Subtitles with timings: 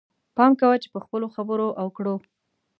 [0.35, 2.15] پام کوه چې په خپلو خبرو او کړو.